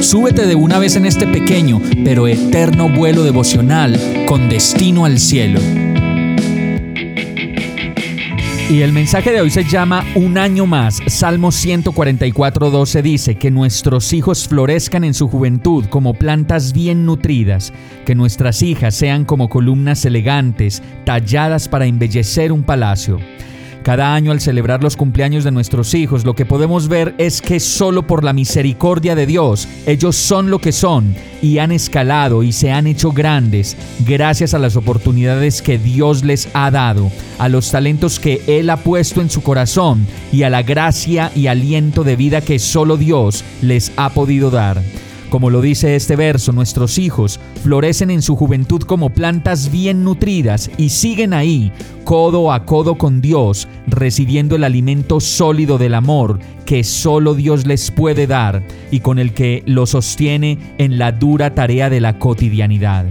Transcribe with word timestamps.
súbete 0.00 0.46
de 0.46 0.54
una 0.54 0.78
vez 0.78 0.96
en 0.96 1.06
este 1.06 1.26
pequeño 1.26 1.80
pero 2.04 2.26
eterno 2.26 2.88
vuelo 2.88 3.22
devocional 3.22 4.24
con 4.26 4.48
destino 4.48 5.04
al 5.04 5.18
cielo. 5.18 5.60
Y 8.70 8.82
el 8.82 8.92
mensaje 8.92 9.32
de 9.32 9.40
hoy 9.40 9.50
se 9.50 9.64
llama 9.64 10.04
Un 10.14 10.38
año 10.38 10.64
más. 10.64 11.00
Salmo 11.08 11.50
144, 11.50 12.70
12 12.70 13.02
dice 13.02 13.34
que 13.34 13.50
nuestros 13.50 14.12
hijos 14.12 14.46
florezcan 14.46 15.02
en 15.02 15.12
su 15.12 15.26
juventud 15.26 15.86
como 15.86 16.14
plantas 16.14 16.72
bien 16.72 17.04
nutridas, 17.04 17.72
que 18.06 18.14
nuestras 18.14 18.62
hijas 18.62 18.94
sean 18.94 19.24
como 19.24 19.48
columnas 19.48 20.04
elegantes, 20.04 20.84
talladas 21.04 21.68
para 21.68 21.86
embellecer 21.86 22.52
un 22.52 22.62
palacio. 22.62 23.18
Cada 23.82 24.14
año 24.14 24.30
al 24.30 24.40
celebrar 24.40 24.82
los 24.82 24.96
cumpleaños 24.96 25.42
de 25.42 25.50
nuestros 25.50 25.94
hijos, 25.94 26.24
lo 26.24 26.34
que 26.34 26.44
podemos 26.44 26.88
ver 26.88 27.14
es 27.16 27.40
que 27.40 27.60
solo 27.60 28.06
por 28.06 28.24
la 28.24 28.34
misericordia 28.34 29.14
de 29.14 29.24
Dios, 29.24 29.68
ellos 29.86 30.16
son 30.16 30.50
lo 30.50 30.58
que 30.58 30.70
son 30.70 31.14
y 31.40 31.58
han 31.58 31.72
escalado 31.72 32.42
y 32.42 32.52
se 32.52 32.72
han 32.72 32.86
hecho 32.86 33.10
grandes 33.12 33.78
gracias 34.06 34.52
a 34.52 34.58
las 34.58 34.76
oportunidades 34.76 35.62
que 35.62 35.78
Dios 35.78 36.24
les 36.24 36.48
ha 36.52 36.70
dado, 36.70 37.10
a 37.38 37.48
los 37.48 37.70
talentos 37.70 38.20
que 38.20 38.42
Él 38.46 38.68
ha 38.68 38.76
puesto 38.76 39.22
en 39.22 39.30
su 39.30 39.42
corazón 39.42 40.06
y 40.30 40.42
a 40.42 40.50
la 40.50 40.62
gracia 40.62 41.32
y 41.34 41.46
aliento 41.46 42.04
de 42.04 42.16
vida 42.16 42.42
que 42.42 42.58
solo 42.58 42.98
Dios 42.98 43.44
les 43.62 43.92
ha 43.96 44.10
podido 44.10 44.50
dar. 44.50 44.82
Como 45.30 45.48
lo 45.48 45.60
dice 45.60 45.94
este 45.94 46.16
verso, 46.16 46.50
nuestros 46.52 46.98
hijos 46.98 47.38
florecen 47.62 48.10
en 48.10 48.20
su 48.20 48.34
juventud 48.34 48.82
como 48.82 49.10
plantas 49.10 49.70
bien 49.70 50.02
nutridas 50.02 50.68
y 50.76 50.88
siguen 50.88 51.32
ahí, 51.34 51.70
codo 52.02 52.52
a 52.52 52.64
codo 52.66 52.98
con 52.98 53.20
Dios, 53.20 53.68
recibiendo 53.86 54.56
el 54.56 54.64
alimento 54.64 55.20
sólido 55.20 55.78
del 55.78 55.94
amor 55.94 56.40
que 56.66 56.82
solo 56.82 57.34
Dios 57.34 57.64
les 57.64 57.92
puede 57.92 58.26
dar 58.26 58.64
y 58.90 59.00
con 59.00 59.20
el 59.20 59.32
que 59.32 59.62
lo 59.66 59.86
sostiene 59.86 60.58
en 60.78 60.98
la 60.98 61.12
dura 61.12 61.54
tarea 61.54 61.88
de 61.90 62.00
la 62.00 62.18
cotidianidad. 62.18 63.06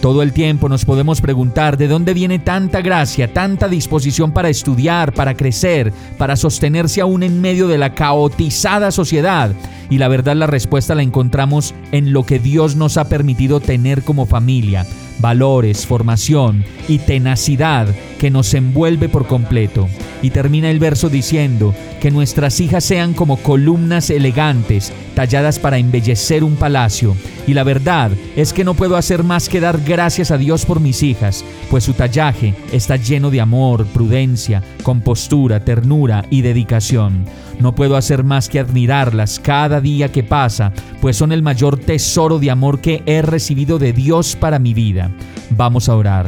Todo 0.00 0.22
el 0.22 0.32
tiempo 0.32 0.68
nos 0.70 0.86
podemos 0.86 1.20
preguntar 1.20 1.76
de 1.76 1.86
dónde 1.86 2.14
viene 2.14 2.38
tanta 2.38 2.80
gracia, 2.80 3.32
tanta 3.34 3.68
disposición 3.68 4.32
para 4.32 4.48
estudiar, 4.48 5.12
para 5.12 5.34
crecer, 5.34 5.92
para 6.16 6.36
sostenerse 6.36 7.02
aún 7.02 7.22
en 7.22 7.40
medio 7.42 7.68
de 7.68 7.76
la 7.76 7.94
caotizada 7.94 8.92
sociedad. 8.92 9.52
Y 9.90 9.98
la 9.98 10.08
verdad 10.08 10.36
la 10.36 10.46
respuesta 10.46 10.94
la 10.94 11.02
encontramos 11.02 11.74
en 11.92 12.12
lo 12.12 12.24
que 12.24 12.38
Dios 12.38 12.76
nos 12.76 12.96
ha 12.96 13.08
permitido 13.08 13.60
tener 13.60 14.02
como 14.02 14.24
familia, 14.24 14.86
valores, 15.20 15.86
formación 15.86 16.64
y 16.88 16.98
tenacidad 16.98 17.88
que 18.18 18.30
nos 18.30 18.54
envuelve 18.54 19.08
por 19.08 19.26
completo. 19.26 19.88
Y 20.22 20.30
termina 20.30 20.70
el 20.70 20.78
verso 20.78 21.08
diciendo 21.08 21.74
que 22.00 22.10
nuestras 22.10 22.60
hijas 22.60 22.84
sean 22.84 23.14
como 23.14 23.36
columnas 23.38 24.10
elegantes, 24.10 24.92
talladas 25.14 25.58
para 25.58 25.78
embellecer 25.78 26.44
un 26.44 26.56
palacio. 26.56 27.16
Y 27.46 27.54
la 27.54 27.64
verdad 27.64 28.10
es 28.36 28.52
que 28.52 28.64
no 28.64 28.74
puedo 28.74 28.96
hacer 28.96 29.24
más 29.24 29.48
que 29.48 29.60
dar 29.60 29.80
gracias 29.80 30.30
a 30.30 30.38
Dios 30.38 30.64
por 30.64 30.80
mis 30.80 31.02
hijas, 31.02 31.44
pues 31.70 31.84
su 31.84 31.94
tallaje 31.94 32.54
está 32.72 32.96
lleno 32.96 33.30
de 33.30 33.40
amor, 33.40 33.86
prudencia, 33.86 34.62
compostura, 34.82 35.64
ternura 35.64 36.24
y 36.30 36.42
dedicación. 36.42 37.24
No 37.60 37.74
puedo 37.74 37.96
hacer 37.96 38.24
más 38.24 38.48
que 38.48 38.58
admirarlas 38.58 39.38
cada 39.38 39.80
día 39.80 40.10
que 40.10 40.22
pasa, 40.22 40.72
pues 41.00 41.16
son 41.16 41.30
el 41.30 41.42
mayor 41.42 41.78
tesoro 41.78 42.38
de 42.38 42.50
amor 42.50 42.80
que 42.80 43.02
he 43.04 43.20
recibido 43.22 43.78
de 43.78 43.92
Dios 43.92 44.34
para 44.34 44.58
mi 44.58 44.72
vida. 44.72 45.10
Vamos 45.50 45.88
a 45.88 45.96
orar. 45.96 46.26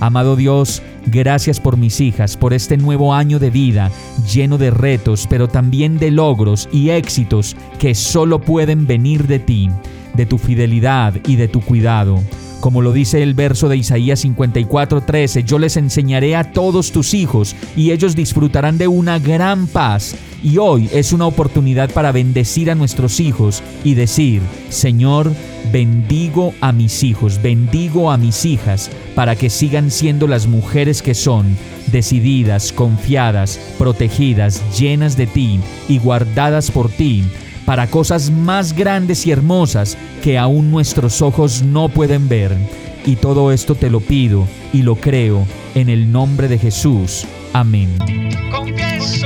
Amado 0.00 0.36
Dios, 0.36 0.80
gracias 1.06 1.58
por 1.58 1.76
mis 1.76 2.00
hijas, 2.00 2.36
por 2.36 2.54
este 2.54 2.76
nuevo 2.76 3.12
año 3.12 3.40
de 3.40 3.50
vida 3.50 3.90
lleno 4.32 4.56
de 4.56 4.70
retos, 4.70 5.26
pero 5.28 5.48
también 5.48 5.98
de 5.98 6.12
logros 6.12 6.68
y 6.70 6.90
éxitos 6.90 7.56
que 7.80 7.96
solo 7.96 8.40
pueden 8.40 8.86
venir 8.86 9.26
de 9.26 9.40
ti, 9.40 9.68
de 10.14 10.26
tu 10.26 10.38
fidelidad 10.38 11.14
y 11.26 11.34
de 11.34 11.48
tu 11.48 11.60
cuidado. 11.60 12.22
Como 12.60 12.82
lo 12.82 12.92
dice 12.92 13.22
el 13.22 13.34
verso 13.34 13.68
de 13.68 13.76
Isaías 13.76 14.24
54:13, 14.24 15.44
yo 15.44 15.60
les 15.60 15.76
enseñaré 15.76 16.34
a 16.34 16.52
todos 16.52 16.90
tus 16.90 17.14
hijos 17.14 17.54
y 17.76 17.92
ellos 17.92 18.16
disfrutarán 18.16 18.78
de 18.78 18.88
una 18.88 19.20
gran 19.20 19.68
paz. 19.68 20.16
Y 20.42 20.58
hoy 20.58 20.88
es 20.92 21.12
una 21.12 21.26
oportunidad 21.26 21.90
para 21.90 22.10
bendecir 22.10 22.70
a 22.70 22.74
nuestros 22.74 23.20
hijos 23.20 23.62
y 23.84 23.94
decir, 23.94 24.42
Señor, 24.70 25.32
bendigo 25.72 26.52
a 26.60 26.72
mis 26.72 27.04
hijos, 27.04 27.40
bendigo 27.42 28.10
a 28.10 28.16
mis 28.16 28.44
hijas, 28.44 28.90
para 29.14 29.36
que 29.36 29.50
sigan 29.50 29.90
siendo 29.90 30.26
las 30.26 30.46
mujeres 30.46 31.02
que 31.02 31.14
son, 31.14 31.56
decididas, 31.92 32.72
confiadas, 32.72 33.58
protegidas, 33.78 34.62
llenas 34.78 35.16
de 35.16 35.26
ti 35.26 35.60
y 35.88 35.98
guardadas 35.98 36.70
por 36.70 36.88
ti 36.88 37.24
para 37.68 37.86
cosas 37.86 38.30
más 38.30 38.72
grandes 38.72 39.26
y 39.26 39.30
hermosas 39.30 39.98
que 40.22 40.38
aún 40.38 40.70
nuestros 40.70 41.20
ojos 41.20 41.60
no 41.60 41.90
pueden 41.90 42.26
ver. 42.26 42.56
Y 43.04 43.16
todo 43.16 43.52
esto 43.52 43.74
te 43.74 43.90
lo 43.90 44.00
pido 44.00 44.48
y 44.72 44.80
lo 44.80 44.96
creo 44.96 45.46
en 45.74 45.90
el 45.90 46.10
nombre 46.10 46.48
de 46.48 46.56
Jesús. 46.56 47.26
Amén. 47.52 47.90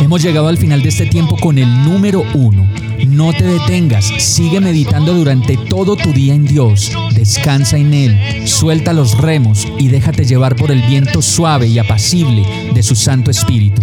Hemos 0.00 0.22
llegado 0.22 0.48
al 0.48 0.58
final 0.58 0.82
de 0.82 0.88
este 0.88 1.06
tiempo 1.06 1.36
con 1.36 1.56
el 1.56 1.84
número 1.84 2.24
uno. 2.34 2.66
No 3.06 3.32
te 3.32 3.44
detengas, 3.44 4.06
sigue 4.18 4.58
meditando 4.58 5.14
durante 5.14 5.56
todo 5.56 5.94
tu 5.94 6.12
día 6.12 6.34
en 6.34 6.44
Dios. 6.44 6.90
Descansa 7.14 7.76
en 7.76 7.94
Él, 7.94 8.48
suelta 8.48 8.92
los 8.92 9.18
remos 9.18 9.68
y 9.78 9.86
déjate 9.86 10.24
llevar 10.24 10.56
por 10.56 10.72
el 10.72 10.82
viento 10.82 11.22
suave 11.22 11.68
y 11.68 11.78
apacible 11.78 12.44
de 12.74 12.82
su 12.82 12.96
Santo 12.96 13.30
Espíritu. 13.30 13.82